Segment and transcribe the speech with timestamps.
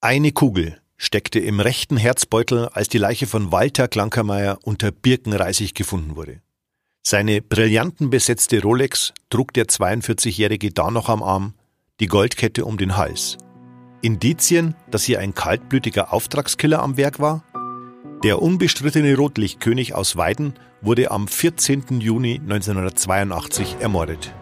[0.00, 6.14] Eine Kugel steckte im rechten Herzbeutel, als die Leiche von Walter Klankermeier unter Birkenreisig gefunden
[6.14, 6.40] wurde.
[7.02, 11.54] Seine brillantenbesetzte Rolex trug der 42-Jährige da noch am Arm,
[11.98, 13.38] die Goldkette um den Hals.
[14.00, 17.42] Indizien, dass hier ein kaltblütiger Auftragskiller am Werk war?
[18.22, 22.00] Der unbestrittene Rotlichtkönig aus Weiden wurde am 14.
[22.00, 24.32] Juni 1982 ermordet.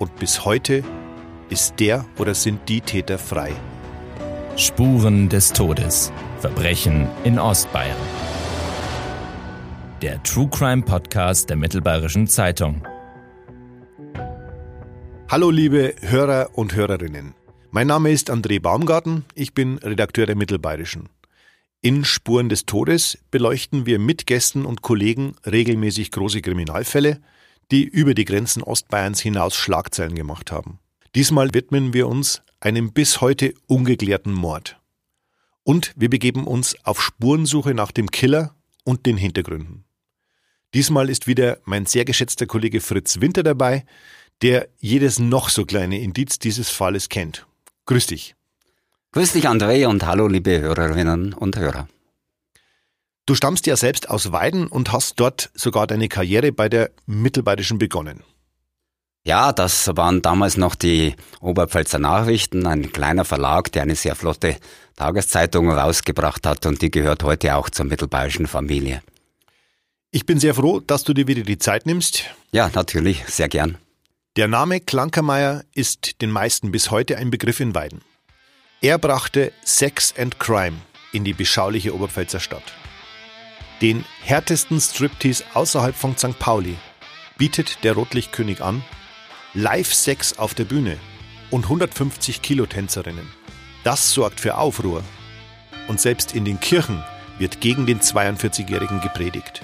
[0.00, 0.82] Und bis heute
[1.48, 3.52] ist der oder sind die Täter frei.
[4.58, 6.12] Spuren des Todes.
[6.40, 7.96] Verbrechen in Ostbayern.
[10.02, 12.84] Der True Crime Podcast der Mittelbayerischen Zeitung.
[15.30, 17.36] Hallo liebe Hörer und Hörerinnen.
[17.70, 21.08] Mein Name ist André Baumgarten, ich bin Redakteur der Mittelbayerischen.
[21.80, 27.20] In Spuren des Todes beleuchten wir mit Gästen und Kollegen regelmäßig große Kriminalfälle,
[27.70, 30.80] die über die Grenzen Ostbayerns hinaus Schlagzeilen gemacht haben.
[31.14, 34.80] Diesmal widmen wir uns einem bis heute ungeklärten Mord.
[35.62, 39.84] Und wir begeben uns auf Spurensuche nach dem Killer und den Hintergründen.
[40.74, 43.84] Diesmal ist wieder mein sehr geschätzter Kollege Fritz Winter dabei,
[44.42, 47.46] der jedes noch so kleine Indiz dieses Falles kennt.
[47.86, 48.34] Grüß dich.
[49.12, 51.88] Grüß dich, André, und hallo, liebe Hörerinnen und Hörer.
[53.24, 57.78] Du stammst ja selbst aus Weiden und hast dort sogar deine Karriere bei der Mittelbayerischen
[57.78, 58.22] begonnen.
[59.28, 64.56] Ja, das waren damals noch die Oberpfälzer Nachrichten, ein kleiner Verlag, der eine sehr flotte
[64.96, 69.02] Tageszeitung rausgebracht hat und die gehört heute auch zur mittelbayerischen Familie.
[70.12, 72.24] Ich bin sehr froh, dass du dir wieder die Zeit nimmst.
[72.52, 73.76] Ja, natürlich, sehr gern.
[74.36, 78.00] Der Name Klankermeier ist den meisten bis heute ein Begriff in Weiden.
[78.80, 80.78] Er brachte Sex and Crime
[81.12, 82.72] in die beschauliche Oberpfälzer Stadt.
[83.82, 86.38] Den härtesten Striptease außerhalb von St.
[86.38, 86.76] Pauli
[87.36, 88.82] bietet der Rotlichtkönig an
[89.54, 90.98] Live-Sex auf der Bühne
[91.50, 93.26] und 150 Kilo Tänzerinnen.
[93.82, 95.02] Das sorgt für Aufruhr.
[95.88, 97.02] Und selbst in den Kirchen
[97.38, 99.62] wird gegen den 42-Jährigen gepredigt.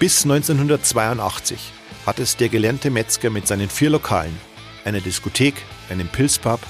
[0.00, 1.58] Bis 1982
[2.04, 4.36] hat es der gelernte Metzger mit seinen vier Lokalen,
[4.84, 5.54] einer Diskothek,
[5.88, 6.60] einem Pilzpub,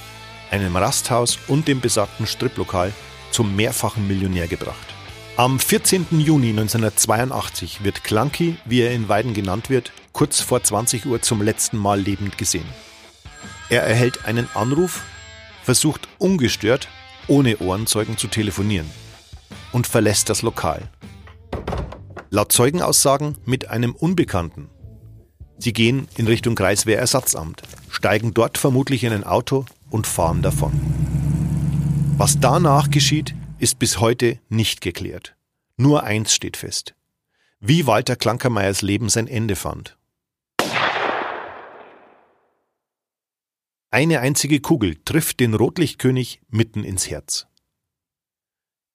[0.50, 2.92] einem Rasthaus und dem besagten Striplokal
[3.30, 4.94] zum mehrfachen Millionär gebracht.
[5.36, 6.06] Am 14.
[6.20, 11.42] Juni 1982 wird Clunky, wie er in Weiden genannt wird, kurz vor 20 Uhr zum
[11.42, 12.68] letzten Mal lebend gesehen.
[13.68, 15.02] Er erhält einen Anruf,
[15.62, 16.88] versucht ungestört,
[17.26, 18.88] ohne Ohrenzeugen zu telefonieren
[19.72, 20.88] und verlässt das Lokal.
[22.30, 24.70] Laut Zeugenaussagen mit einem Unbekannten.
[25.58, 30.72] Sie gehen in Richtung Kreiswehrersatzamt, steigen dort vermutlich in ein Auto und fahren davon.
[32.16, 35.36] Was danach geschieht, ist bis heute nicht geklärt.
[35.76, 36.94] Nur eins steht fest.
[37.60, 39.96] Wie Walter Klankermeyers Leben sein Ende fand.
[43.94, 47.46] Eine einzige Kugel trifft den Rotlichtkönig mitten ins Herz.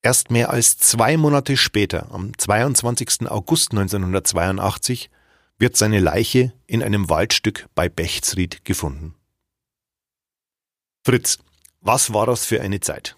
[0.02, 3.32] Erst mehr als zwei Monate später, am 22.
[3.32, 5.10] August 1982,
[5.58, 9.16] wird seine Leiche in einem Waldstück bei Bechtsried gefunden.
[11.06, 11.38] Fritz,
[11.80, 13.16] was war das für eine Zeit?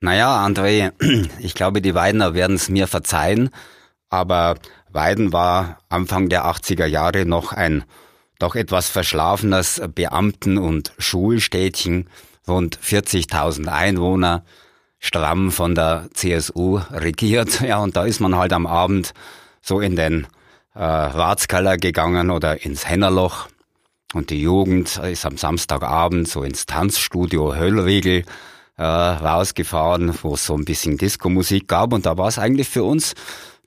[0.00, 0.92] Naja, André,
[1.38, 3.50] ich glaube, die Weidener werden es mir verzeihen,
[4.08, 4.54] aber
[4.88, 7.84] Weiden war Anfang der 80er Jahre noch ein
[8.42, 12.08] doch etwas verschlafenes Beamten- und Schulstädtchen,
[12.48, 14.44] rund 40.000 Einwohner,
[14.98, 17.60] stramm von der CSU regiert.
[17.60, 19.14] Ja, und da ist man halt am Abend
[19.60, 20.26] so in den
[20.74, 23.48] äh, Ratskeller gegangen oder ins Hennerloch.
[24.12, 28.24] Und die Jugend ist am Samstagabend so ins Tanzstudio Höllriegel
[28.76, 31.92] äh, rausgefahren, wo es so ein bisschen Disco-Musik gab.
[31.92, 33.14] Und da war es eigentlich für uns,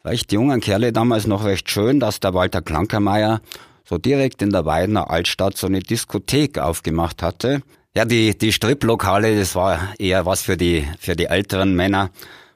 [0.01, 3.39] vielleicht die jungen Kerle damals noch recht schön, dass der Walter Klankermeier
[3.87, 7.61] so direkt in der Weidener Altstadt so eine Diskothek aufgemacht hatte.
[7.95, 12.09] Ja, die, die Striplokale, das war eher was für die, für die älteren Männer.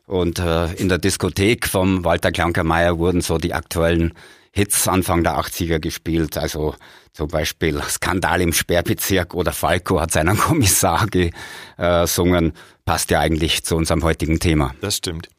[0.06, 4.14] Und äh, in der Diskothek vom Walter Klankermeier wurden so die aktuellen
[4.52, 6.36] Hits Anfang der 80er gespielt.
[6.36, 6.76] Also
[7.14, 12.54] zum Beispiel Skandal im Sperrbezirk oder Falco hat seinen Kommissar gesungen.
[12.86, 14.74] Passt ja eigentlich zu unserem heutigen Thema.
[14.82, 15.30] Das stimmt.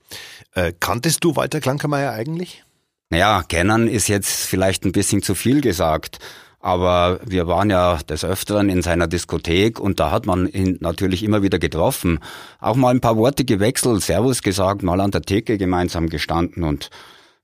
[0.54, 2.64] Äh, kanntest du Walter Klankermeier eigentlich?
[3.10, 6.18] Naja, kennen ist jetzt vielleicht ein bisschen zu viel gesagt.
[6.60, 11.22] Aber wir waren ja des Öfteren in seiner Diskothek und da hat man ihn natürlich
[11.22, 12.20] immer wieder getroffen.
[12.60, 16.90] Auch mal ein paar Worte gewechselt, Servus gesagt, mal an der Theke gemeinsam gestanden und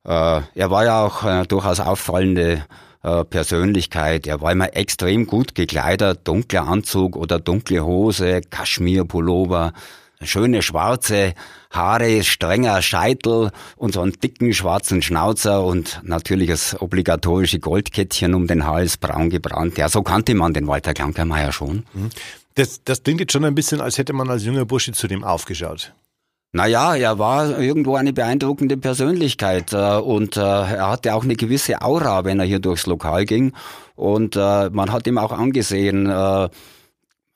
[0.04, 2.64] äh, er war ja auch äh, durchaus auffallende
[3.02, 4.26] äh, Persönlichkeit.
[4.26, 9.72] Er war immer extrem gut gekleidet, dunkler Anzug oder dunkle Hose, Kaschmirpullover,
[10.22, 11.34] schöne schwarze
[11.70, 18.46] Haare, strenger Scheitel und so einen dicken schwarzen Schnauzer und natürlich das obligatorische Goldkettchen um
[18.46, 19.78] den Hals, braun gebrannt.
[19.78, 21.84] Ja, so kannte man den Walter Klankermeier schon.
[21.92, 22.10] Mhm.
[22.54, 25.24] Das, das klingt jetzt schon ein bisschen, als hätte man als junger Bursche zu dem
[25.24, 25.92] aufgeschaut.
[26.52, 31.82] Naja, er war irgendwo eine beeindruckende Persönlichkeit äh, und äh, er hatte auch eine gewisse
[31.82, 33.52] Aura, wenn er hier durchs Lokal ging.
[33.94, 36.06] Und äh, man hat ihm auch angesehen,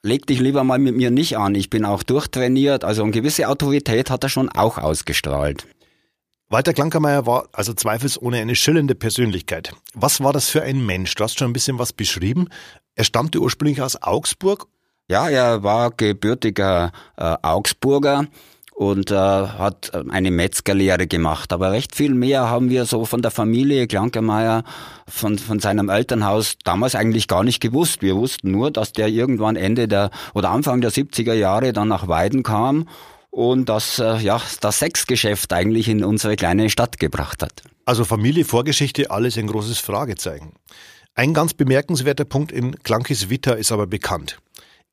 [0.03, 2.85] leg dich lieber mal mit mir nicht an, ich bin auch durchtrainiert.
[2.85, 5.67] Also eine gewisse Autorität hat er schon auch ausgestrahlt.
[6.49, 9.73] Walter Klankermeier war also zweifelsohne eine schillernde Persönlichkeit.
[9.95, 11.15] Was war das für ein Mensch?
[11.15, 12.49] Du hast schon ein bisschen was beschrieben.
[12.97, 14.67] Er stammte ursprünglich aus Augsburg.
[15.09, 18.27] Ja, er war gebürtiger äh, Augsburger
[18.81, 21.53] und äh, hat eine Metzgerlehre gemacht.
[21.53, 24.65] Aber recht viel mehr haben wir so von der Familie Klankermeier,
[25.07, 28.01] von, von seinem Elternhaus damals eigentlich gar nicht gewusst.
[28.01, 32.09] Wir wussten nur, dass der irgendwann Ende der oder Anfang der 70er Jahre dann nach
[32.09, 32.89] Weiden kam
[33.29, 37.63] und das, äh, ja, das Sexgeschäft eigentlich in unsere kleine Stadt gebracht hat.
[37.85, 40.55] Also Familie, Vorgeschichte, alles ein großes Fragezeichen.
[41.15, 44.39] Ein ganz bemerkenswerter Punkt in Klankis Vita ist aber bekannt.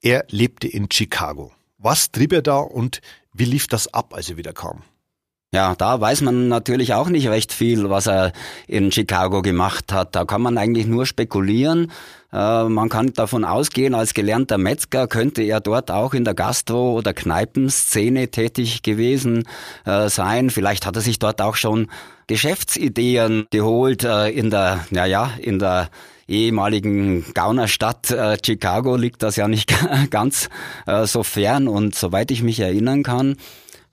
[0.02, 1.54] Er lebte in Chicago.
[1.78, 3.02] Was trieb er da und
[3.38, 4.84] wie lief das ab, als er wieder kam?
[5.54, 8.34] Ja, da weiß man natürlich auch nicht recht viel, was er
[8.68, 10.14] in Chicago gemacht hat.
[10.14, 11.90] Da kann man eigentlich nur spekulieren.
[12.34, 16.98] Äh, man kann davon ausgehen, als gelernter Metzger könnte er dort auch in der Gastro-
[16.98, 19.48] oder Kneipenszene tätig gewesen
[19.86, 20.50] äh, sein.
[20.50, 21.88] Vielleicht hat er sich dort auch schon
[22.28, 25.90] Geschäftsideen geholt äh, in der, naja, in der
[26.28, 29.74] ehemaligen Gaunerstadt äh, Chicago liegt das ja nicht
[30.10, 30.50] ganz
[30.86, 33.38] äh, so fern und soweit ich mich erinnern kann,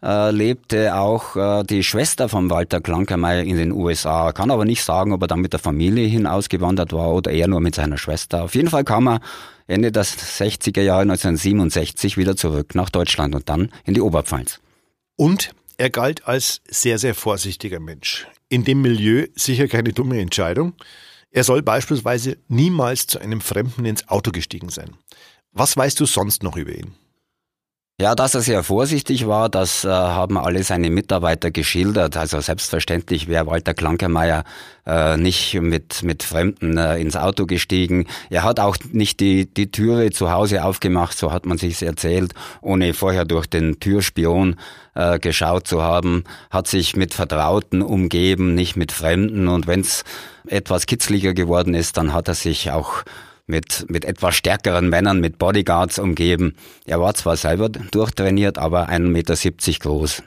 [0.03, 4.33] äh, lebte auch äh, die Schwester von Walter Klankermeier in den USA.
[4.33, 7.49] Kann aber nicht sagen, ob er dann mit der Familie hin ausgewandert war oder eher
[7.49, 8.45] nur mit seiner Schwester.
[8.45, 9.21] Auf jeden Fall kam er
[9.67, 14.61] Ende der 60er Jahre 1967 wieder zurück nach Deutschland und dann in die Oberpfalz.
[15.17, 18.27] Und er galt als sehr, sehr vorsichtiger Mensch.
[18.49, 20.75] In dem Milieu sicher keine dumme Entscheidung.
[21.35, 24.97] Er soll beispielsweise niemals zu einem Fremden ins Auto gestiegen sein.
[25.51, 26.95] Was weißt du sonst noch über ihn?
[28.01, 32.17] Ja, dass er sehr vorsichtig war, das äh, haben alle seine Mitarbeiter geschildert.
[32.17, 34.43] Also selbstverständlich wäre Walter Klankermeier
[34.85, 38.09] äh, nicht mit, mit Fremden äh, ins Auto gestiegen.
[38.31, 42.35] Er hat auch nicht die, die Türe zu Hause aufgemacht, so hat man sich's erzählt,
[42.63, 44.57] ohne vorher durch den Türspion
[44.97, 49.47] äh, geschaut zu haben, hat sich mit Vertrauten umgeben, nicht mit Fremden.
[49.47, 50.03] Und wenn's
[50.49, 53.05] etwas kitzliger geworden ist, dann hat er sich auch
[53.47, 56.57] mit, mit etwas stärkeren Männern, mit Bodyguards umgeben.
[56.87, 60.23] Er war zwar selber durchtrainiert, aber 1,70 Meter groß.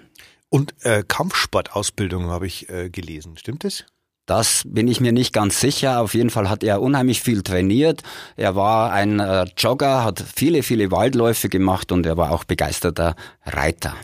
[0.49, 3.85] Und äh, Kampfsportausbildung habe ich äh, gelesen, stimmt es?
[4.25, 6.01] Das bin ich mir nicht ganz sicher.
[6.01, 8.03] Auf jeden Fall hat er unheimlich viel trainiert.
[8.35, 13.15] Er war ein äh, Jogger, hat viele, viele Waldläufe gemacht und er war auch begeisterter
[13.45, 13.95] Reiter.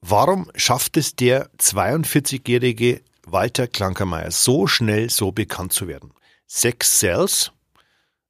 [0.00, 6.12] Warum schafft es der 42-jährige Walter Klankermeier so schnell so bekannt zu werden.
[6.46, 7.52] Sex sells.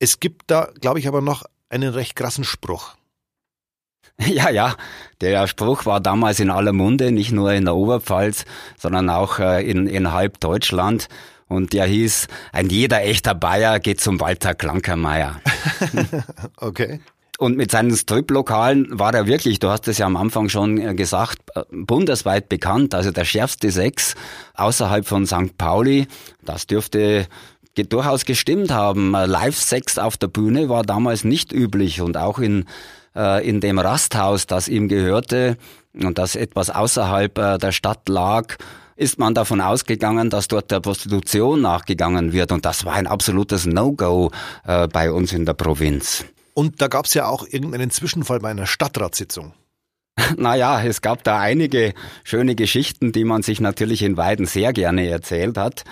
[0.02, 2.96] Es gibt da, glaube ich, aber noch einen recht krassen Spruch.
[4.18, 4.76] Ja, ja,
[5.20, 8.44] der Spruch war damals in aller Munde, nicht nur in der Oberpfalz,
[8.76, 11.08] sondern auch äh, in, in halb Deutschland.
[11.48, 15.40] Und der hieß, ein jeder echter Bayer geht zum Walter Klankermeier.
[16.56, 17.00] okay.
[17.38, 20.94] Und mit seinen Strip-Lokalen war er wirklich, du hast es ja am Anfang schon äh,
[20.94, 22.94] gesagt, äh, bundesweit bekannt.
[22.94, 24.14] Also der schärfste Sex
[24.54, 25.56] außerhalb von St.
[25.56, 26.06] Pauli.
[26.44, 27.26] Das dürfte
[27.74, 29.14] durchaus gestimmt haben.
[29.14, 32.64] Äh, Live-Sex auf der Bühne war damals nicht üblich und auch in,
[33.14, 35.58] in dem Rasthaus, das ihm gehörte
[35.92, 38.56] und das etwas außerhalb der Stadt lag,
[38.96, 42.52] ist man davon ausgegangen, dass dort der Prostitution nachgegangen wird.
[42.52, 44.30] Und das war ein absolutes No-Go
[44.64, 46.24] äh, bei uns in der Provinz.
[46.54, 49.52] Und da gab es ja auch irgendeinen Zwischenfall bei einer Stadtratssitzung.
[50.36, 55.08] Naja, es gab da einige schöne Geschichten, die man sich natürlich in Weiden sehr gerne
[55.08, 55.84] erzählt hat.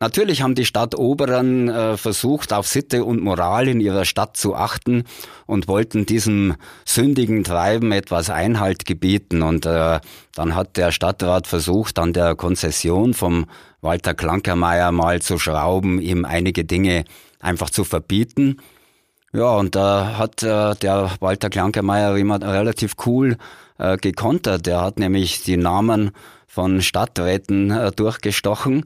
[0.00, 5.02] Natürlich haben die Stadtoberen äh, versucht, auf Sitte und Moral in ihrer Stadt zu achten
[5.46, 9.42] und wollten diesem sündigen Treiben etwas Einhalt gebieten.
[9.42, 9.98] Und äh,
[10.36, 13.46] dann hat der Stadtrat versucht, an der Konzession vom
[13.80, 17.04] Walter Klankermeier mal zu schrauben, ihm einige Dinge
[17.40, 18.58] einfach zu verbieten.
[19.32, 23.36] Ja, und da hat äh, der Walter Klankermeier immer relativ cool
[23.78, 24.64] äh, gekontert.
[24.66, 26.12] Der hat nämlich die Namen
[26.46, 28.84] von Stadträten äh, durchgestochen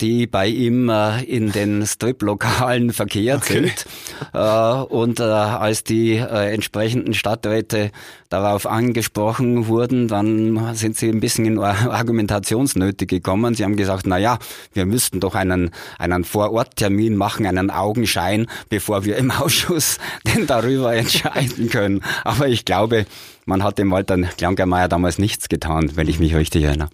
[0.00, 3.54] die bei ihm äh, in den Strip-Lokalen verkehrt okay.
[3.54, 3.86] sind.
[4.32, 7.90] Äh, und als die entsprechenden Stadträte
[8.28, 13.54] darauf angesprochen wurden, dann sind sie ein bisschen in Argumentationsnöte gekommen.
[13.54, 14.38] Sie haben gesagt, na ja,
[14.72, 20.94] wir müssten doch einen, einen Vororttermin machen, einen Augenschein, bevor wir im Ausschuss denn darüber
[20.94, 22.02] entscheiden können.
[22.24, 23.06] Aber ich glaube,
[23.44, 26.90] man hat dem Walter Klankermeier damals nichts getan, wenn ich mich richtig erinnere.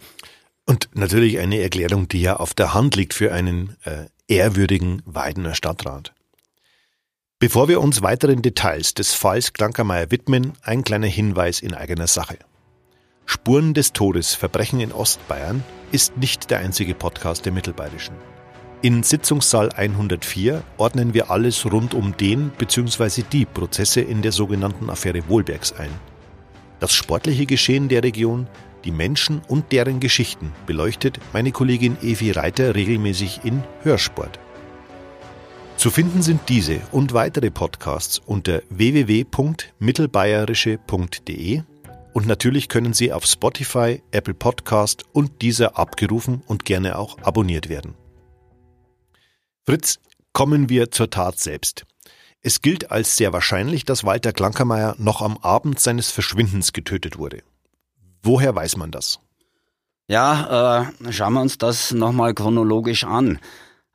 [0.67, 5.55] Und natürlich eine Erklärung, die ja auf der Hand liegt für einen äh, ehrwürdigen Weidener
[5.55, 6.15] Stadtrat.
[7.39, 12.39] Bevor wir uns weiteren Details des Falls Klankermeier widmen, ein kleiner Hinweis in eigener Sache.
[13.27, 18.15] Spuren des Todes Verbrechen in Ostbayern ist nicht der einzige Podcast der Mittelbayerischen.
[18.83, 23.23] In Sitzungssaal 104 ordnen wir alles rund um den bzw.
[23.31, 25.91] die Prozesse in der sogenannten Affäre Wohlbergs ein.
[26.81, 28.49] Das sportliche Geschehen der Region,
[28.85, 34.39] die Menschen und deren Geschichten beleuchtet meine Kollegin Evi Reiter regelmäßig in Hörsport.
[35.77, 41.63] Zu finden sind diese und weitere Podcasts unter www.mittelbayerische.de
[42.13, 47.69] und natürlich können sie auf Spotify, Apple Podcast und dieser abgerufen und gerne auch abonniert
[47.69, 47.95] werden.
[49.65, 50.01] Fritz,
[50.33, 51.85] kommen wir zur Tat selbst.
[52.41, 57.43] Es gilt als sehr wahrscheinlich, dass Walter Klankermeier noch am Abend seines Verschwindens getötet wurde.
[58.23, 59.19] Woher weiß man das?
[60.09, 63.39] Ja, äh, schauen wir uns das nochmal chronologisch an.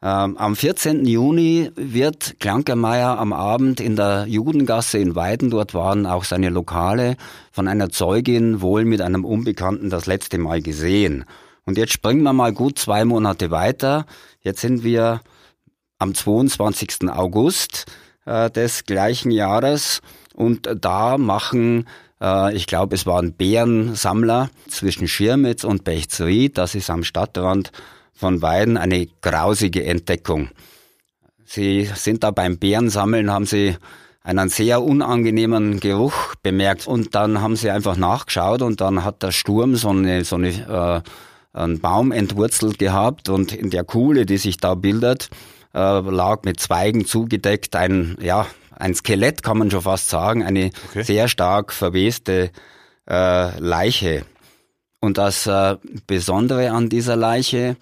[0.01, 1.05] Ähm, am 14.
[1.05, 7.17] Juni wird Klankermeier am Abend in der Judengasse in Weiden, dort waren auch seine Lokale,
[7.51, 11.25] von einer Zeugin wohl mit einem Unbekannten das letzte Mal gesehen.
[11.65, 14.05] Und jetzt springen wir mal gut zwei Monate weiter.
[14.41, 15.22] Jetzt sind wir
[16.00, 17.10] am 22.
[17.10, 17.86] August
[18.25, 20.01] äh, des gleichen Jahres
[20.36, 21.88] und da machen
[22.54, 27.72] ich glaube, es waren Bärensammler zwischen Schirmitz und Bechtsried, das ist am Stadtrand
[28.14, 30.50] von Weiden eine grausige Entdeckung.
[31.46, 33.78] Sie sind da beim Bärensammeln, haben sie
[34.24, 39.32] einen sehr unangenehmen Geruch bemerkt und dann haben sie einfach nachgeschaut und dann hat der
[39.32, 41.10] Sturm so eine, so eine äh,
[41.58, 45.30] einen Baum entwurzelt gehabt und in der Kuhle, die sich da bildet,
[45.74, 48.46] äh, lag mit Zweigen zugedeckt ein, ja,
[48.79, 51.03] ein Skelett kann man schon fast sagen, eine okay.
[51.03, 52.51] sehr stark verweste
[53.10, 54.25] äh, Leiche.
[55.00, 57.77] Und das äh, Besondere an dieser Leiche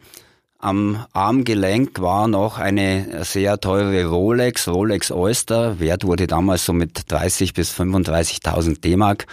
[0.57, 5.79] am Armgelenk war noch eine sehr teure Rolex, Rolex Oyster.
[5.79, 9.27] Wert wurde damals so mit 30 bis 35.000 D-Mark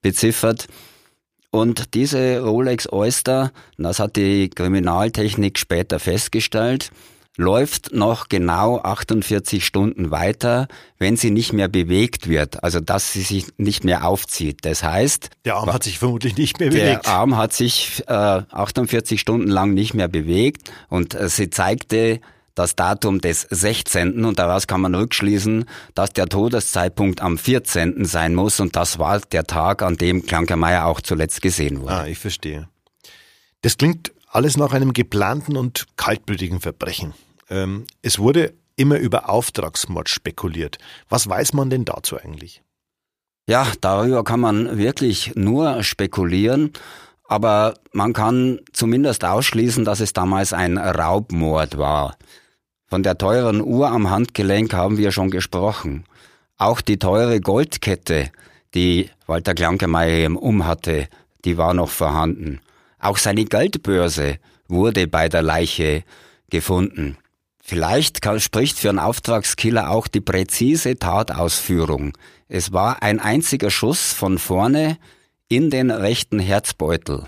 [0.00, 0.68] beziffert.
[1.50, 6.92] Und diese Rolex Oyster, das hat die Kriminaltechnik später festgestellt,
[7.36, 13.22] läuft noch genau 48 Stunden weiter, wenn sie nicht mehr bewegt wird, also dass sie
[13.22, 14.64] sich nicht mehr aufzieht.
[14.64, 17.06] Das heißt, der Arm hat sich vermutlich nicht mehr bewegt.
[17.06, 22.20] Der Arm hat sich äh, 48 Stunden lang nicht mehr bewegt und äh, sie zeigte
[22.54, 24.24] das Datum des 16.
[24.24, 28.06] und daraus kann man rückschließen, dass der Todeszeitpunkt am 14.
[28.06, 31.92] sein muss und das war der Tag, an dem Klankermeier auch zuletzt gesehen wurde.
[31.92, 32.68] Ah, ich verstehe.
[33.60, 37.12] Das klingt alles nach einem geplanten und kaltblütigen Verbrechen.
[37.48, 40.78] Ähm, es wurde immer über Auftragsmord spekuliert.
[41.08, 42.62] Was weiß man denn dazu eigentlich?
[43.48, 46.72] Ja, darüber kann man wirklich nur spekulieren,
[47.28, 52.16] aber man kann zumindest ausschließen, dass es damals ein Raubmord war.
[52.88, 56.04] Von der teuren Uhr am Handgelenk haben wir schon gesprochen.
[56.56, 58.30] Auch die teure Goldkette,
[58.74, 61.08] die Walter Klankemeyer umhatte,
[61.44, 62.60] die war noch vorhanden.
[62.98, 64.38] Auch seine Geldbörse
[64.68, 66.04] wurde bei der Leiche
[66.50, 67.16] gefunden.
[67.68, 72.16] Vielleicht kann, spricht für einen Auftragskiller auch die präzise Tatausführung.
[72.46, 74.98] Es war ein einziger Schuss von vorne
[75.48, 77.24] in den rechten Herzbeutel.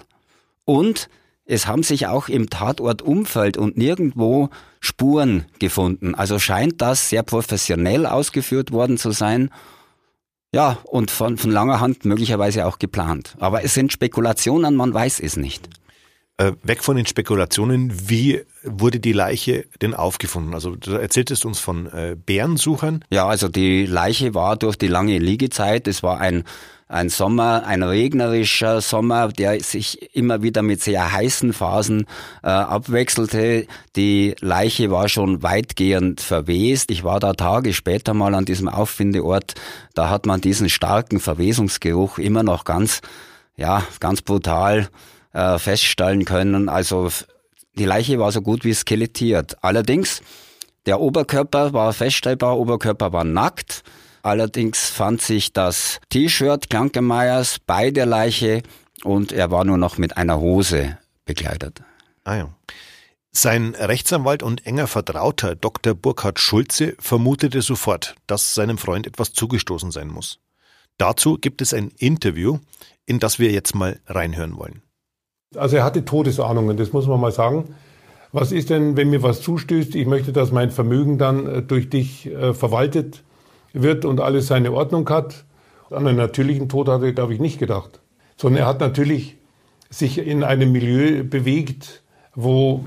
[0.64, 1.09] Und
[1.45, 6.14] es haben sich auch im Tatortumfeld und nirgendwo Spuren gefunden.
[6.14, 9.50] Also scheint das sehr professionell ausgeführt worden zu sein.
[10.54, 13.35] Ja, und von, von langer Hand möglicherweise auch geplant.
[13.40, 15.68] Aber es sind Spekulationen, man weiß es nicht.
[16.40, 20.54] Äh, weg von den Spekulationen, wie wurde die Leiche denn aufgefunden?
[20.54, 23.04] Also du erzähltest uns von äh, Bärensuchern.
[23.11, 26.45] Ja, also die Leiche war durch die lange Liegezeit, es war ein
[26.90, 32.07] ein Sommer, ein regnerischer Sommer, der sich immer wieder mit sehr heißen Phasen
[32.42, 33.66] äh, abwechselte.
[33.95, 36.90] Die Leiche war schon weitgehend verwest.
[36.90, 39.54] Ich war da Tage später mal an diesem Auffindeort.
[39.92, 43.02] Da hat man diesen starken Verwesungsgeruch immer noch ganz,
[43.57, 44.88] ja, ganz brutal
[45.33, 46.69] äh, feststellen können.
[46.69, 47.11] Also
[47.75, 49.57] die Leiche war so gut wie skelettiert.
[49.63, 50.23] Allerdings,
[50.87, 53.83] der Oberkörper war feststellbar, Oberkörper war nackt.
[54.23, 58.63] Allerdings fand sich das T-Shirt Klankemeyers bei der Leiche
[59.05, 61.83] und er war nur noch mit einer Hose bekleidet.
[62.25, 62.55] Ah ja.
[63.31, 65.95] Sein Rechtsanwalt und enger Vertrauter Dr.
[65.95, 70.41] Burkhard Schulze vermutete sofort, dass seinem Freund etwas zugestoßen sein muss.
[70.97, 72.59] Dazu gibt es ein Interview,
[73.07, 74.83] in das wir jetzt mal reinhören wollen.
[75.57, 77.75] Also er hatte Todesahnungen, das muss man mal sagen.
[78.33, 79.95] Was ist denn, wenn mir was zustößt?
[79.95, 83.23] Ich möchte, dass mein Vermögen dann äh, durch dich äh, verwaltet
[83.73, 85.45] wird und alles seine Ordnung hat.
[85.90, 88.00] An einen natürlichen Tod hat er, glaube ich, nicht gedacht.
[88.37, 89.37] Sondern er hat natürlich
[89.88, 92.02] sich in einem Milieu bewegt,
[92.35, 92.85] wo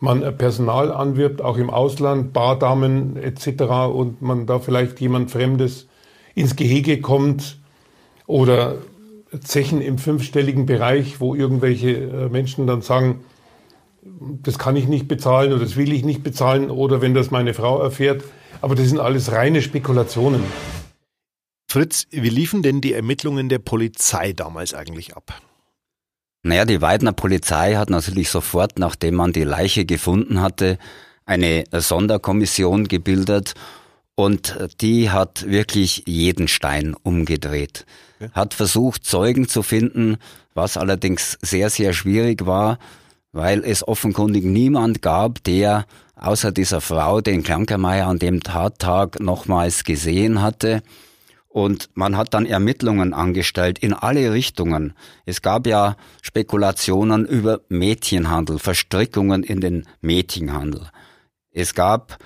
[0.00, 3.62] man Personal anwirbt, auch im Ausland, Bardamen etc.
[3.92, 5.86] und man da vielleicht jemand Fremdes
[6.34, 7.58] ins Gehege kommt
[8.26, 8.76] oder
[9.40, 13.24] Zechen im fünfstelligen Bereich, wo irgendwelche äh, Menschen dann sagen,
[14.42, 17.54] das kann ich nicht bezahlen oder das will ich nicht bezahlen oder wenn das meine
[17.54, 18.22] Frau erfährt.
[18.60, 20.42] Aber das sind alles reine Spekulationen.
[21.70, 25.42] Fritz, wie liefen denn die Ermittlungen der Polizei damals eigentlich ab?
[26.42, 30.78] Naja, die Weidner Polizei hat natürlich sofort, nachdem man die Leiche gefunden hatte,
[31.26, 33.52] eine Sonderkommission gebildet
[34.14, 37.84] und die hat wirklich jeden Stein umgedreht.
[38.20, 38.30] Okay.
[38.32, 40.16] Hat versucht, Zeugen zu finden,
[40.54, 42.78] was allerdings sehr, sehr schwierig war,
[43.32, 49.84] weil es offenkundig niemand gab, der außer dieser Frau den Krankermeier an dem Tattag nochmals
[49.84, 50.82] gesehen hatte.
[51.48, 54.94] Und man hat dann Ermittlungen angestellt in alle Richtungen.
[55.24, 60.88] Es gab ja Spekulationen über Mädchenhandel, Verstrickungen in den Mädchenhandel.
[61.50, 62.18] Es gab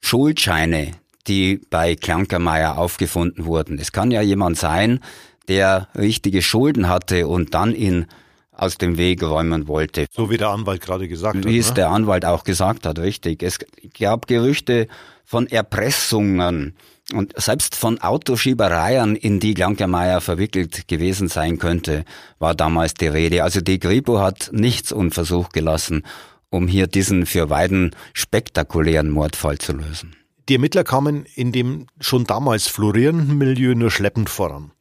[0.00, 0.92] Schuldscheine,
[1.28, 3.78] die bei Klankermeier aufgefunden wurden.
[3.78, 5.00] Es kann ja jemand sein,
[5.48, 8.06] der richtige Schulden hatte und dann in
[8.52, 10.06] aus dem Weg räumen wollte.
[10.10, 11.46] So wie der Anwalt gerade gesagt wie hat.
[11.46, 11.74] Wie es ne?
[11.74, 13.42] der Anwalt auch gesagt hat, richtig.
[13.42, 13.58] Es
[13.98, 14.88] gab Gerüchte
[15.24, 16.74] von Erpressungen
[17.14, 22.04] und selbst von Autoschiebereien, in die Glankermeier verwickelt gewesen sein könnte,
[22.38, 23.44] war damals die Rede.
[23.44, 26.02] Also die Gripo hat nichts unversucht gelassen,
[26.50, 30.16] um hier diesen für Weiden spektakulären Mordfall zu lösen.
[30.48, 34.72] Die Ermittler kamen in dem schon damals florierenden Milieu nur schleppend voran.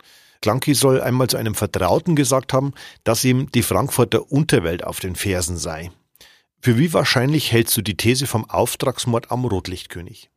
[0.42, 5.16] Klanki soll einmal zu einem Vertrauten gesagt haben, dass ihm die Frankfurter Unterwelt auf den
[5.16, 5.92] Fersen sei.
[6.62, 10.30] Für wie wahrscheinlich hältst du die These vom Auftragsmord am Rotlichtkönig?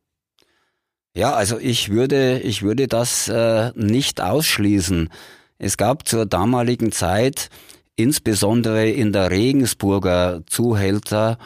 [1.15, 5.09] Ja, also ich würde, ich würde das äh, nicht ausschließen.
[5.57, 7.49] Es gab zur damaligen Zeit
[7.95, 11.37] insbesondere in der Regensburger Zuhälter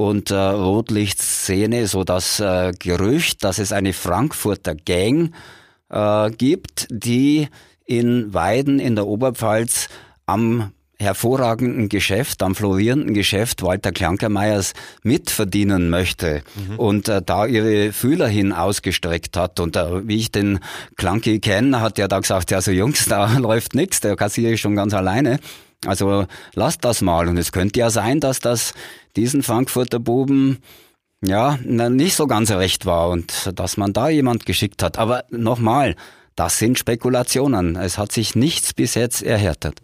[0.00, 5.34] und äh, Rotlichtszene so das äh, Gerücht, dass es eine Frankfurter Gang
[5.90, 7.48] äh, gibt, die
[7.84, 9.90] in Weiden in der Oberpfalz
[10.24, 14.72] am hervorragenden Geschäft, am florierenden Geschäft Walter Klankermeyers
[15.02, 16.78] mitverdienen möchte mhm.
[16.78, 19.60] und äh, da ihre Fühler hin ausgestreckt hat.
[19.60, 20.60] Und äh, wie ich den
[20.96, 24.62] Klanki kenne, hat er da gesagt, ja so Jungs, da läuft nichts, der kassiere ich
[24.62, 25.40] schon ganz alleine.
[25.86, 27.28] Also lasst das mal.
[27.28, 28.74] Und es könnte ja sein, dass das
[29.16, 30.58] diesen Frankfurter Buben
[31.22, 34.98] ja nicht so ganz recht war und dass man da jemand geschickt hat.
[34.98, 35.96] Aber nochmal,
[36.36, 37.76] das sind Spekulationen.
[37.76, 39.80] Es hat sich nichts bis jetzt erhärtet.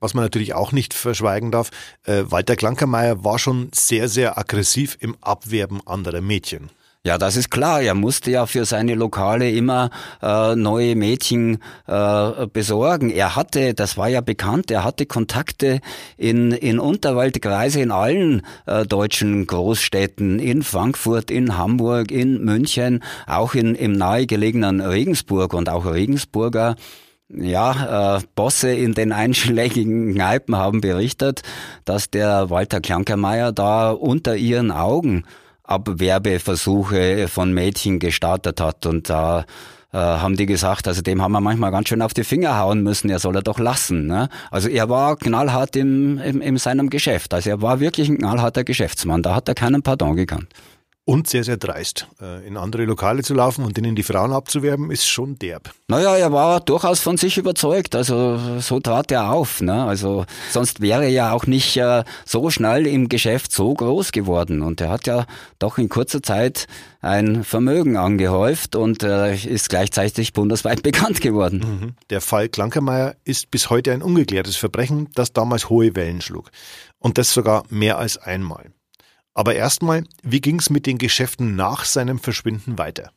[0.00, 1.70] Was man natürlich auch nicht verschweigen darf,
[2.04, 6.70] äh, Walter Klankermeier war schon sehr, sehr aggressiv im Abwerben anderer Mädchen.
[7.06, 7.80] Ja, das ist klar.
[7.80, 13.10] Er musste ja für seine Lokale immer äh, neue Mädchen äh, besorgen.
[13.10, 15.80] Er hatte, das war ja bekannt, er hatte Kontakte
[16.16, 23.54] in, in Unterwaldkreise in allen äh, deutschen Großstädten, in Frankfurt, in Hamburg, in München, auch
[23.54, 26.74] in, im nahegelegenen Regensburg und auch Regensburger
[27.30, 31.42] ja, äh, Bosse in den einschlägigen Kneipen haben berichtet,
[31.84, 35.24] dass der Walter Klankermeier da unter ihren Augen
[35.68, 39.44] Abwerbeversuche von Mädchen gestartet hat und da
[39.92, 42.82] äh, haben die gesagt, also dem haben wir manchmal ganz schön auf die Finger hauen
[42.82, 44.06] müssen, er soll er doch lassen.
[44.06, 44.28] Ne?
[44.50, 47.32] Also er war knallhart im, im, in seinem Geschäft.
[47.32, 49.22] Also er war wirklich ein knallharter Geschäftsmann.
[49.22, 50.48] Da hat er keinen Pardon gekannt
[51.08, 52.06] und sehr, sehr dreist.
[52.20, 55.72] Äh, in andere Lokale zu laufen und ihnen die Frauen abzuwerben, ist schon derb.
[55.88, 57.96] Naja, er war durchaus von sich überzeugt.
[57.96, 59.62] Also so trat er auf.
[59.62, 59.84] Ne?
[59.84, 64.60] Also sonst wäre er ja auch nicht äh, so schnell im Geschäft so groß geworden.
[64.60, 65.24] Und er hat ja
[65.58, 66.66] doch in kurzer Zeit
[67.00, 71.58] ein Vermögen angehäuft und äh, ist gleichzeitig bundesweit bekannt geworden.
[71.80, 71.94] Mhm.
[72.10, 76.50] Der Fall Klankermeier ist bis heute ein ungeklärtes Verbrechen, das damals hohe Wellen schlug.
[76.98, 78.72] Und das sogar mehr als einmal.
[79.38, 83.12] Aber erstmal, wie ging es mit den Geschäften nach seinem Verschwinden weiter?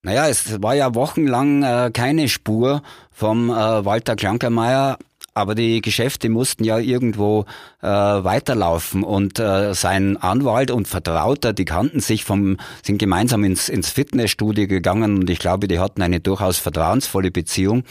[0.00, 4.96] Naja, es war ja wochenlang äh, keine Spur vom äh, Walter Klankermeier,
[5.34, 7.44] aber die Geschäfte mussten ja irgendwo
[7.82, 13.68] äh, weiterlaufen und äh, sein Anwalt und Vertrauter, die kannten sich vom, sind gemeinsam ins,
[13.68, 17.84] ins Fitnessstudio gegangen und ich glaube, die hatten eine durchaus vertrauensvolle Beziehung.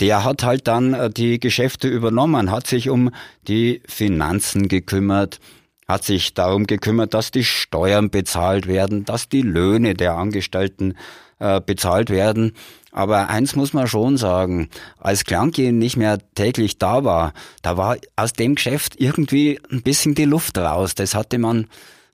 [0.00, 3.12] Der hat halt dann äh, die Geschäfte übernommen, hat sich um
[3.48, 5.40] die Finanzen gekümmert,
[5.86, 10.94] hat sich darum gekümmert, dass die Steuern bezahlt werden, dass die Löhne der Angestellten
[11.38, 12.52] äh, bezahlt werden.
[12.90, 17.98] Aber eins muss man schon sagen, als Klanki nicht mehr täglich da war, da war
[18.16, 20.94] aus dem Geschäft irgendwie ein bisschen die Luft raus.
[20.94, 21.68] Das hatte man,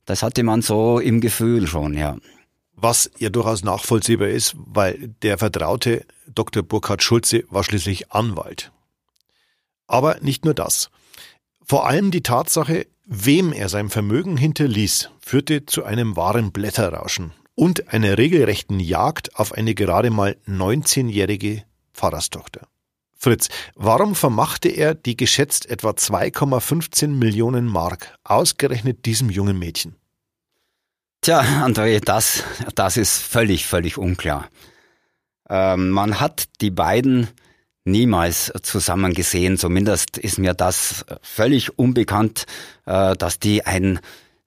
[0.04, 2.16] das hatte man so im Gefühl schon, ja.
[2.74, 6.64] Was ja durchaus nachvollziehbar ist, weil der Vertraute Dr.
[6.64, 8.72] Burkhard Schulze war schließlich Anwalt.
[9.86, 10.90] Aber nicht nur das.
[11.64, 17.92] Vor allem die Tatsache, Wem er sein Vermögen hinterließ, führte zu einem wahren Blätterrauschen und
[17.92, 22.66] einer regelrechten Jagd auf eine gerade mal 19-jährige Pfarrerstochter.
[23.14, 29.96] Fritz, warum vermachte er die geschätzt etwa 2,15 Millionen Mark ausgerechnet diesem jungen Mädchen?
[31.20, 32.44] Tja, André, das,
[32.74, 34.48] das ist völlig, völlig unklar.
[35.50, 37.28] Ähm, man hat die beiden
[37.84, 39.58] niemals zusammen gesehen.
[39.58, 42.46] Zumindest ist mir das völlig unbekannt,
[42.86, 44.00] äh, dass die ein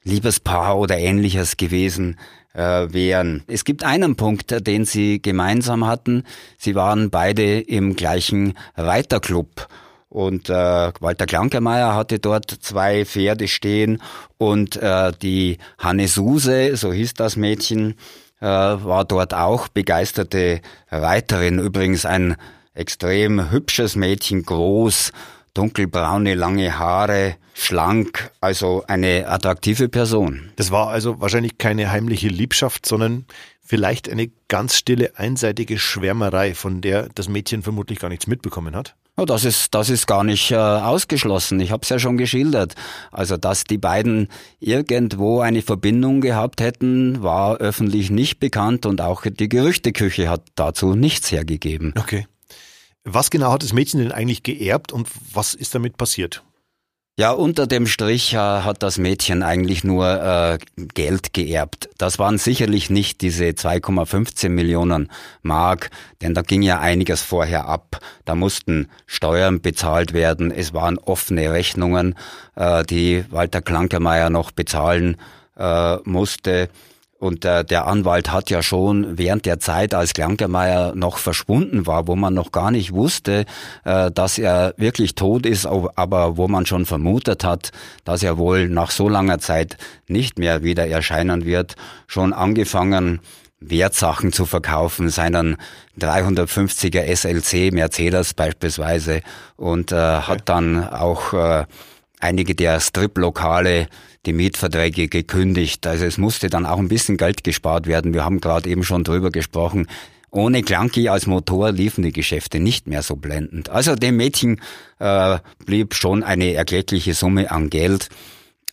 [0.04, 2.18] Liebespaar oder ähnliches gewesen
[2.54, 3.44] äh, wären.
[3.48, 6.24] Es gibt einen Punkt, den sie gemeinsam hatten.
[6.58, 9.68] Sie waren beide im gleichen Reiterclub.
[10.10, 14.02] Und äh, Walter Klankermeier hatte dort zwei Pferde stehen
[14.38, 17.96] und äh, die Hanne Suse, so hieß das Mädchen,
[18.40, 21.60] äh, war dort auch begeisterte Reiterin.
[21.60, 22.38] Übrigens ein
[22.76, 25.12] extrem hübsches Mädchen, groß,
[25.56, 30.52] dunkelbraune, lange Haare, schlank, also eine attraktive Person.
[30.58, 33.26] Das war also wahrscheinlich keine heimliche Liebschaft, sondern
[33.66, 38.96] vielleicht eine ganz stille, einseitige Schwärmerei, von der das Mädchen vermutlich gar nichts mitbekommen hat.
[39.18, 41.62] Oh, das ist, das ist gar nicht äh, ausgeschlossen.
[41.62, 42.76] Ich habe es ja schon geschildert.
[43.14, 44.28] Also, dass die beiden
[44.60, 50.96] irgendwo eine Verbindung gehabt hätten, war öffentlich nicht bekannt und auch die Gerüchteküche hat dazu
[50.96, 51.94] nichts hergegeben.
[51.98, 52.28] Okay.
[53.06, 56.44] Was genau hat das Mädchen denn eigentlich geerbt und was ist damit passiert?
[57.18, 61.88] Ja, unter dem Strich äh, hat das Mädchen eigentlich nur äh, Geld geerbt.
[61.98, 65.10] Das waren sicherlich nicht diese 2,15 Millionen
[65.42, 65.92] Mark,
[66.22, 68.02] denn da ging ja einiges vorher ab.
[68.26, 70.52] Da mussten Steuern bezahlt werden.
[70.52, 72.16] Es waren offene Rechnungen,
[72.56, 75.16] äh, die Walter Klankermeier noch bezahlen
[75.56, 76.68] äh, musste.
[77.18, 82.08] Und äh, der Anwalt hat ja schon während der Zeit, als Klankermeier noch verschwunden war,
[82.08, 83.46] wo man noch gar nicht wusste,
[83.86, 87.72] äh, dass er wirklich tot ist, aber wo man schon vermutet hat,
[88.04, 91.76] dass er wohl nach so langer Zeit nicht mehr wieder erscheinen wird,
[92.06, 93.22] schon angefangen,
[93.60, 95.58] Wertsachen zu verkaufen, seinen
[96.00, 99.22] 350er SLC Mercedes beispielsweise.
[99.56, 101.66] Und äh, hat dann auch äh,
[102.20, 103.88] einige der Strip-Lokale
[104.26, 105.86] die Mietverträge gekündigt.
[105.88, 108.14] Also es musste dann auch ein bisschen Geld gespart werden.
[108.14, 109.88] Wir haben gerade eben schon drüber gesprochen.
[110.32, 113.70] Ohne Clunky als Motor liefen die Geschäfte nicht mehr so blendend.
[113.70, 114.60] Also dem Mädchen
[115.00, 118.10] äh, blieb schon eine erkleckliche Summe an Geld.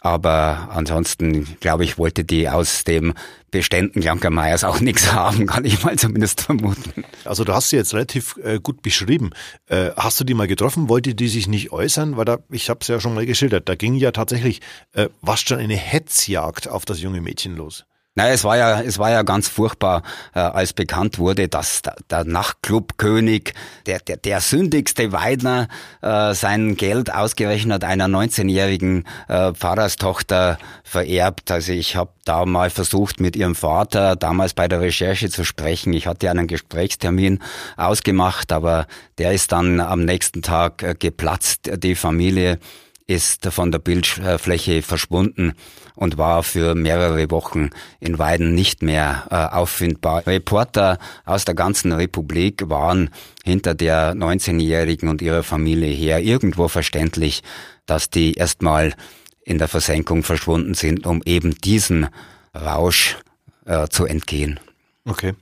[0.04, 3.14] Aber ansonsten, glaube ich, wollte die aus dem
[3.52, 7.04] Beständen Meyers auch nichts haben, kann ich mal zumindest vermuten.
[7.24, 9.30] Also du hast sie jetzt relativ äh, gut beschrieben.
[9.66, 10.88] Äh, hast du die mal getroffen?
[10.88, 12.16] Wollte die sich nicht äußern?
[12.16, 14.60] Weil da, ich habe es ja schon mal geschildert, da ging ja tatsächlich
[14.92, 17.84] äh, was schon eine Hetzjagd auf das junge Mädchen los.
[18.14, 20.02] Naja, es war ja, es war ja ganz furchtbar,
[20.34, 23.54] äh, als bekannt wurde, dass der, der Nachtclubkönig,
[23.86, 25.68] der, der, der sündigste Weidner,
[26.02, 31.50] äh, sein Geld ausgerechnet einer 19-jährigen äh, Pfarrerstochter vererbt.
[31.50, 35.94] Also ich habe da mal versucht, mit ihrem Vater damals bei der Recherche zu sprechen.
[35.94, 37.38] Ich hatte einen Gesprächstermin
[37.78, 41.70] ausgemacht, aber der ist dann am nächsten Tag äh, geplatzt.
[41.78, 42.58] Die Familie
[43.06, 45.54] ist von der Bildfläche verschwunden
[45.94, 50.26] und war für mehrere Wochen in Weiden nicht mehr äh, auffindbar.
[50.26, 53.10] Reporter aus der ganzen Republik waren
[53.44, 56.20] hinter der 19-Jährigen und ihrer Familie her.
[56.20, 57.42] Irgendwo verständlich,
[57.86, 58.94] dass die erstmal
[59.44, 62.08] in der Versenkung verschwunden sind, um eben diesen
[62.54, 63.16] Rausch
[63.66, 64.60] äh, zu entgehen.
[65.04, 65.34] Okay.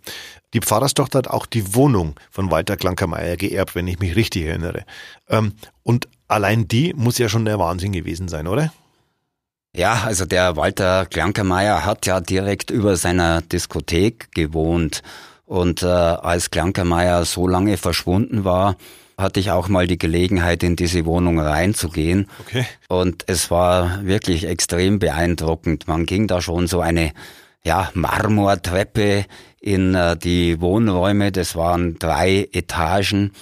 [0.52, 4.84] Die Pfarrerstochter hat auch die Wohnung von Walter Klankermeier geerbt, wenn ich mich richtig erinnere.
[5.28, 8.72] Ähm, und allein die muss ja schon der Wahnsinn gewesen sein, oder?
[9.74, 15.02] Ja, also der Walter Klankermeier hat ja direkt über seiner Diskothek gewohnt.
[15.46, 18.76] Und äh, als Klankermeier so lange verschwunden war,
[19.16, 22.28] hatte ich auch mal die Gelegenheit, in diese Wohnung reinzugehen.
[22.40, 22.66] Okay.
[22.88, 25.86] Und es war wirklich extrem beeindruckend.
[25.88, 27.12] Man ging da schon so eine
[27.62, 29.26] ja, Marmortreppe
[29.60, 31.32] in äh, die Wohnräume.
[31.32, 33.32] Das waren drei Etagen.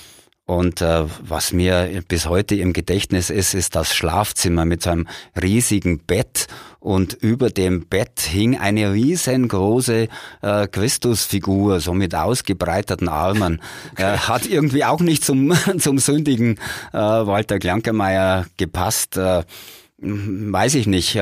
[0.49, 5.07] Und äh, was mir bis heute im Gedächtnis ist, ist das Schlafzimmer mit so einem
[5.39, 6.47] riesigen Bett
[6.81, 10.09] und über dem Bett hing eine riesengroße
[10.41, 13.61] äh, Christusfigur, so mit ausgebreiteten Armen.
[13.97, 16.59] Äh, hat irgendwie auch nicht zum, zum sündigen
[16.93, 19.17] äh, Walter Klankermeier gepasst.
[19.17, 19.43] Äh,
[20.01, 21.21] Weiß ich nicht, äh,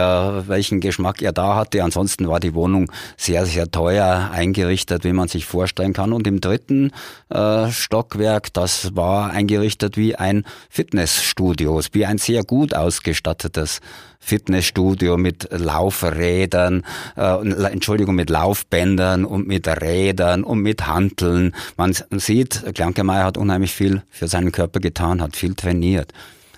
[0.48, 1.82] welchen Geschmack er da hatte.
[1.82, 6.12] Ansonsten war die Wohnung sehr, sehr teuer eingerichtet, wie man sich vorstellen kann.
[6.12, 6.92] Und im dritten
[7.30, 13.80] äh, Stockwerk, das war eingerichtet wie ein Fitnessstudio, wie ein sehr gut ausgestattetes
[14.20, 16.84] Fitnessstudio mit Laufrädern,
[17.16, 21.54] äh, Entschuldigung, mit Laufbändern und mit Rädern und mit Hanteln.
[21.78, 26.12] Man sieht, Klankemeyer hat unheimlich viel für seinen Körper getan, hat viel trainiert.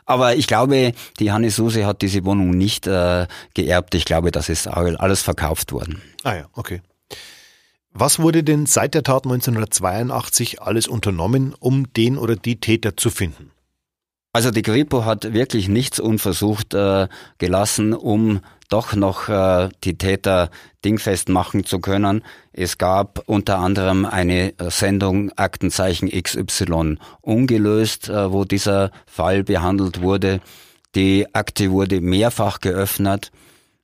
[0.09, 3.95] Aber ich glaube, die Hanne Suse hat diese Wohnung nicht äh, geerbt.
[3.95, 6.01] Ich glaube, das ist alles verkauft worden.
[6.25, 6.81] Ah ja, okay.
[7.93, 13.11] Was wurde denn seit der Tat 1982 alles unternommen, um den oder die Täter zu
[13.11, 13.51] finden?
[14.33, 20.51] Also die Kripo hat wirklich nichts unversucht äh, gelassen, um doch noch äh, die Täter
[20.85, 22.23] dingfest machen zu können.
[22.53, 30.41] Es gab unter anderem eine Sendung Aktenzeichen XY ungelöst, äh, wo dieser Fall behandelt wurde.
[30.95, 33.31] Die Akte wurde mehrfach geöffnet.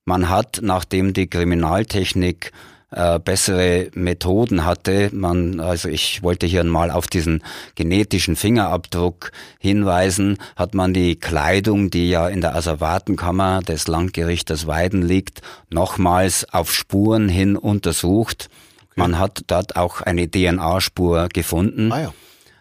[0.05, 2.53] Man hat, nachdem die Kriminaltechnik
[2.95, 5.11] äh, bessere Methoden hatte.
[5.13, 7.43] Man, also ich wollte hier mal auf diesen
[7.75, 15.03] genetischen Fingerabdruck hinweisen, hat man die Kleidung, die ja in der Asservatenkammer des Landgerichtes Weiden
[15.03, 18.49] liegt, nochmals auf Spuren hin untersucht.
[18.91, 19.01] Okay.
[19.01, 21.91] Man hat dort auch eine DNA-Spur gefunden.
[21.93, 22.13] Ah, ja.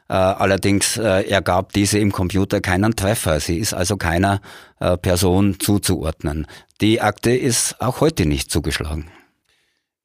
[0.10, 3.40] Äh, allerdings äh, ergab diese im Computer keinen Treffer.
[3.40, 4.42] Sie ist also keiner
[4.80, 6.48] äh, Person zuzuordnen.
[6.82, 9.08] Die Akte ist auch heute nicht zugeschlagen.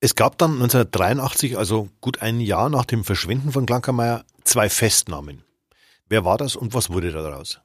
[0.01, 5.43] Es gab dann 1983, also gut ein Jahr nach dem Verschwinden von Klankermeier, zwei Festnahmen.
[6.09, 7.61] Wer war das und was wurde daraus?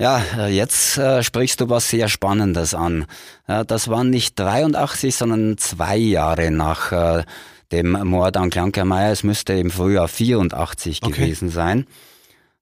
[0.00, 3.06] Ja, äh, jetzt äh, sprichst du was sehr Spannendes an.
[3.46, 7.24] Ja, das waren nicht 83, sondern zwei Jahre nach äh,
[7.70, 9.12] dem Mord an Klankermeier.
[9.12, 11.12] Es müsste im Frühjahr 84 okay.
[11.12, 11.86] gewesen sein.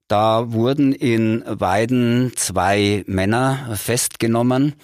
[0.07, 4.75] Da wurden in Weiden zwei Männer festgenommen,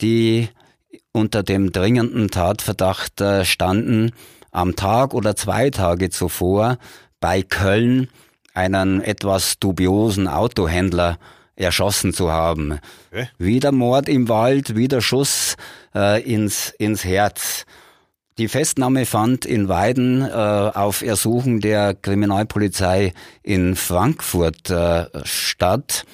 [0.00, 0.48] die
[1.12, 4.12] unter dem dringenden Tatverdacht äh, standen,
[4.52, 6.78] am Tag oder zwei Tage zuvor
[7.20, 8.08] bei Köln
[8.54, 11.18] einen etwas dubiosen Autohändler
[11.54, 12.80] erschossen zu haben.
[13.12, 13.28] Okay.
[13.38, 15.56] Wieder Mord im Wald, wieder Schuss
[15.94, 17.64] äh, ins, ins Herz.
[18.38, 26.06] Die Festnahme fand in Weiden äh, auf Ersuchen der Kriminalpolizei in Frankfurt äh, statt.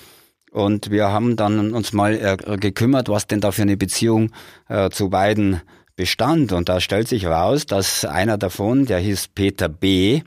[0.57, 4.33] Und wir haben dann uns mal äh, gekümmert, was denn da für eine Beziehung
[4.71, 5.61] äh, zu beiden
[5.97, 6.51] bestand.
[6.53, 10.23] Und da stellt sich heraus, dass einer davon, der hieß Peter B.,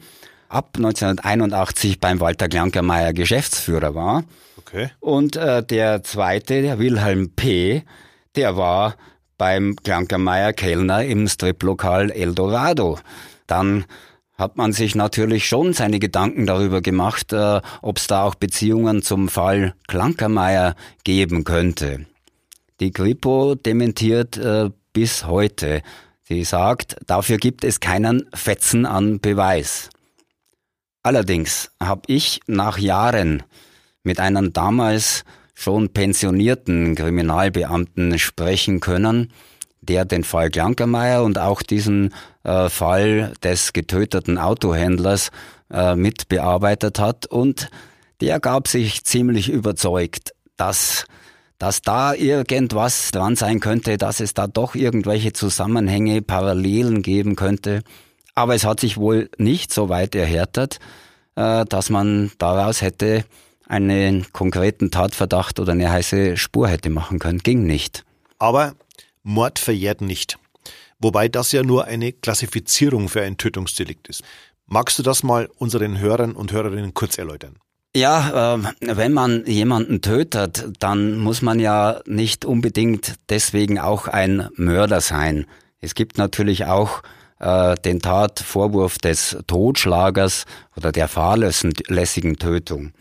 [0.47, 4.23] ab 1981 beim Walter Klankermeier Geschäftsführer war.
[4.57, 4.91] Okay.
[4.99, 7.81] Und äh, der zweite, der Wilhelm P.,
[8.35, 8.97] der war
[9.39, 12.99] beim Klankermeier Kellner im Striplokal Eldorado.
[13.47, 13.85] Dann
[14.39, 19.04] hat man sich natürlich schon seine Gedanken darüber gemacht, äh, ob es da auch Beziehungen
[19.04, 22.06] zum Fall Klankermeier geben könnte.
[22.80, 25.84] Die Kripo dementiert äh, bis heute.
[26.23, 29.89] Sie sagt, dafür gibt es keinen Fetzen an Beweis.
[31.04, 33.43] Allerdings habe ich nach Jahren
[34.04, 39.34] mit einem damals schon pensionierten Kriminalbeamten sprechen können,
[39.81, 42.13] der den Fall Klankermeier und auch diesen
[42.43, 45.31] äh, Fall des getöteten Autohändlers
[45.71, 47.69] äh, mitbearbeitet hat und
[48.21, 51.05] der gab sich ziemlich überzeugt, dass
[51.59, 57.83] dass da irgendwas dran sein könnte, dass es da doch irgendwelche Zusammenhänge, Parallelen geben könnte.
[58.33, 60.79] Aber es hat sich wohl nicht so weit erhärtet,
[61.35, 63.25] äh, dass man daraus hätte
[63.67, 67.39] einen konkreten Tatverdacht oder eine heiße Spur hätte machen können.
[67.39, 68.05] Ging nicht.
[68.39, 68.73] Aber
[69.29, 70.37] Mord verjährt nicht.
[70.99, 74.23] Wobei das ja nur eine Klassifizierung für ein Tötungsdelikt ist.
[74.65, 77.55] Magst du das mal unseren Hörern und Hörerinnen kurz erläutern?
[77.95, 84.49] Ja, äh, wenn man jemanden tötet, dann muss man ja nicht unbedingt deswegen auch ein
[84.55, 85.45] Mörder sein.
[85.79, 87.01] Es gibt natürlich auch
[87.39, 92.93] äh, den Tatvorwurf des Totschlagers oder der fahrlässigen Tötung.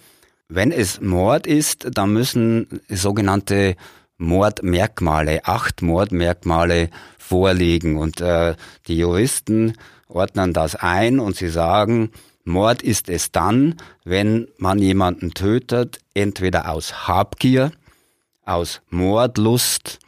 [0.48, 3.76] Wenn es Mord ist, dann müssen sogenannte
[4.18, 7.96] Mordmerkmale, acht Mordmerkmale vorliegen.
[7.96, 8.54] Und äh,
[8.86, 9.74] die Juristen
[10.08, 12.10] ordnen das ein und sie sagen,
[12.44, 17.72] Mord ist es dann, wenn man jemanden tötet, entweder aus Habgier,
[18.44, 19.98] aus Mordlust,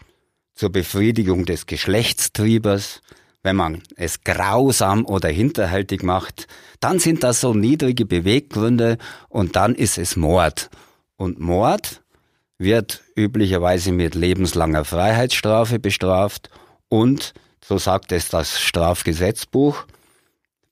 [0.55, 3.01] zur Befriedigung des Geschlechtstriebers,
[3.43, 6.49] wenn man es grausam oder hinterhältig macht,
[6.81, 8.99] dann sind das so niedrige Beweggründe
[9.31, 10.69] und dann ist es Mord.
[11.17, 12.03] Und Mord
[12.61, 16.51] wird üblicherweise mit lebenslanger Freiheitsstrafe bestraft
[16.89, 17.33] und,
[17.65, 19.87] so sagt es das Strafgesetzbuch,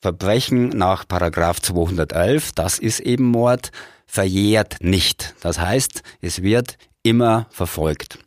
[0.01, 3.73] Verbrechen nach Paragraph 211, das ist eben Mord,
[4.07, 5.35] verjährt nicht.
[5.41, 8.19] Das heißt, es wird immer verfolgt.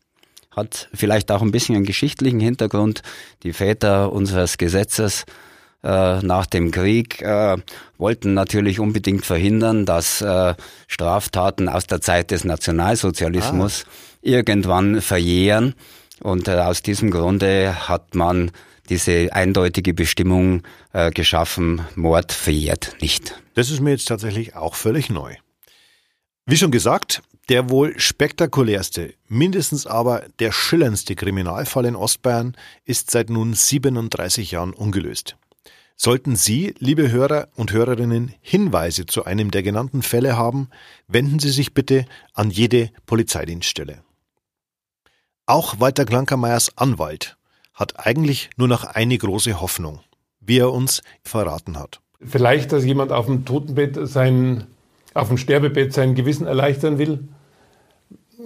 [0.50, 3.04] Hat vielleicht auch ein bisschen einen geschichtlichen Hintergrund.
[3.44, 5.26] Die Väter unseres Gesetzes
[5.84, 7.58] äh, nach dem Krieg äh,
[7.98, 10.56] wollten natürlich unbedingt verhindern, dass äh,
[10.88, 13.92] Straftaten aus der Zeit des Nationalsozialismus ah.
[14.22, 15.76] irgendwann verjähren.
[16.22, 18.52] Und äh, aus diesem Grunde hat man
[18.90, 20.64] diese eindeutige Bestimmung
[20.94, 23.42] äh, geschaffen, Mord verjährt nicht.
[23.56, 25.36] Das ist mir jetzt tatsächlich auch völlig neu.
[26.46, 33.30] Wie schon gesagt, Der wohl spektakulärste, mindestens aber der schillerndste Kriminalfall in Ostbayern ist seit
[33.30, 35.36] nun 37 Jahren ungelöst.
[36.04, 40.70] Sollten Sie, liebe Hörer und Hörerinnen, Hinweise zu einem der genannten Fälle haben,
[41.08, 44.02] wenden Sie sich bitte an jede Polizeidienststelle.
[45.46, 47.38] Auch Walter Klankermeyers Anwalt
[47.76, 50.00] hat eigentlich nur noch eine große Hoffnung,
[50.40, 52.02] wie er uns verraten hat.
[52.20, 54.66] Vielleicht, dass jemand auf dem Totenbett sein,
[55.14, 57.28] auf dem Sterbebett sein Gewissen erleichtern will.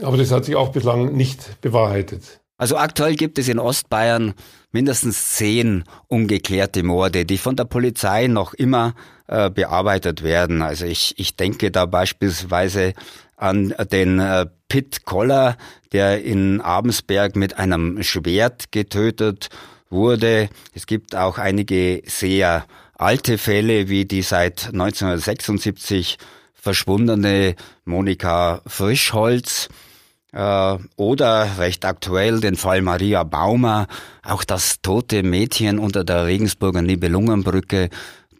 [0.01, 2.41] Aber das hat sich auch bislang nicht bewahrheitet.
[2.57, 4.33] Also aktuell gibt es in Ostbayern
[4.71, 8.93] mindestens zehn ungeklärte Morde, die von der Polizei noch immer
[9.27, 10.61] äh, bearbeitet werden.
[10.61, 12.93] Also ich, ich denke da beispielsweise
[13.35, 15.57] an den äh, Pitt Koller,
[15.91, 19.49] der in Abensberg mit einem Schwert getötet
[19.89, 20.49] wurde.
[20.73, 22.65] Es gibt auch einige sehr
[22.97, 26.17] alte Fälle, wie die seit 1976
[26.53, 29.69] verschwundene Monika Frischholz,
[30.35, 33.87] oder recht aktuell den Fall Maria Baumer,
[34.23, 37.89] auch das tote Mädchen unter der Regensburger Nibelungenbrücke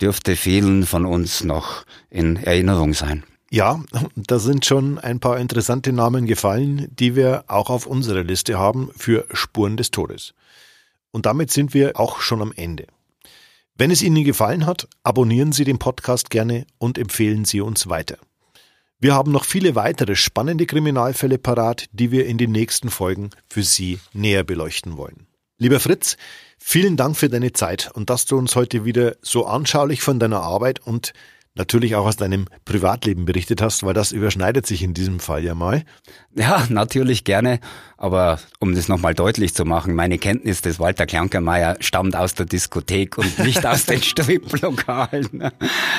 [0.02, 3.24] dürfte vielen von uns noch in Erinnerung sein.
[3.50, 3.82] Ja,
[4.16, 8.90] da sind schon ein paar interessante Namen gefallen, die wir auch auf unserer Liste haben
[8.98, 10.34] für Spuren des Todes.
[11.12, 12.88] Und damit sind wir auch schon am Ende.
[13.78, 18.18] Wenn es Ihnen gefallen hat, abonnieren Sie den Podcast gerne und empfehlen Sie uns weiter.
[19.00, 23.64] Wir haben noch viele weitere spannende Kriminalfälle parat, die wir in den nächsten Folgen für
[23.64, 25.28] Sie näher beleuchten wollen.
[25.58, 26.18] Lieber Fritz,
[26.58, 30.42] vielen Dank für deine Zeit und dass du uns heute wieder so anschaulich von deiner
[30.42, 31.14] Arbeit und
[31.56, 35.56] natürlich auch aus deinem Privatleben berichtet hast, weil das überschneidet sich in diesem Fall ja
[35.56, 35.84] mal.
[36.36, 37.60] Ja, natürlich gerne.
[37.98, 42.46] Aber um das nochmal deutlich zu machen, meine Kenntnis des Walter Klankermeier stammt aus der
[42.46, 45.50] Diskothek und nicht aus den Striplokalen.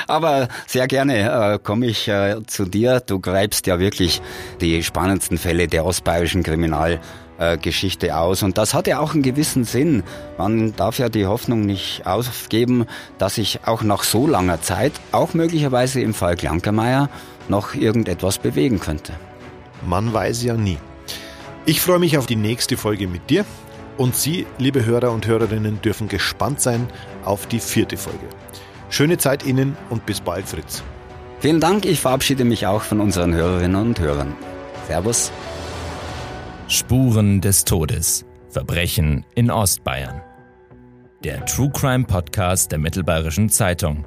[0.06, 3.00] Aber sehr gerne äh, komme ich äh, zu dir.
[3.00, 4.20] Du greifst ja wirklich
[4.60, 7.00] die spannendsten Fälle der ostbayerischen Kriminal
[7.60, 8.42] Geschichte aus.
[8.42, 10.02] Und das hat ja auch einen gewissen Sinn.
[10.38, 12.86] Man darf ja die Hoffnung nicht aufgeben,
[13.18, 17.10] dass sich auch nach so langer Zeit, auch möglicherweise im Fall Klankermeier,
[17.48, 19.12] noch irgendetwas bewegen könnte.
[19.86, 20.78] Man weiß ja nie.
[21.64, 23.44] Ich freue mich auf die nächste Folge mit dir.
[23.96, 26.88] Und Sie, liebe Hörer und Hörerinnen, dürfen gespannt sein
[27.24, 28.26] auf die vierte Folge.
[28.90, 30.82] Schöne Zeit Ihnen und bis bald, Fritz.
[31.40, 34.34] Vielen Dank, ich verabschiede mich auch von unseren Hörerinnen und Hörern.
[34.86, 35.32] Servus.
[36.68, 38.26] Spuren des Todes.
[38.48, 40.20] Verbrechen in Ostbayern.
[41.22, 44.04] Der True Crime Podcast der Mittelbayerischen Zeitung.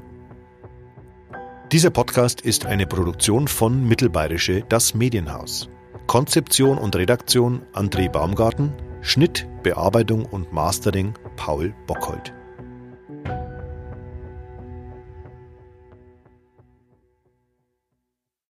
[1.71, 5.69] Dieser Podcast ist eine Produktion von Mittelbayerische Das Medienhaus.
[6.07, 12.33] Konzeption und Redaktion André Baumgarten, Schnitt, Bearbeitung und Mastering Paul Bockhold.